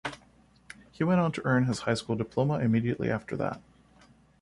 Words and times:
He 0.89 1.03
went 1.03 1.21
on 1.21 1.31
to 1.33 1.45
earn 1.45 1.65
his 1.65 1.81
high 1.81 1.93
school 1.93 2.15
diploma 2.15 2.57
immediately 2.57 3.11
after 3.11 3.37
that. 3.37 3.61